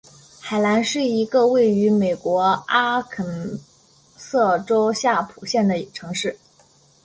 [0.39, 3.59] 海兰是一个位于美国阿肯
[4.17, 6.39] 色州夏普县的城市。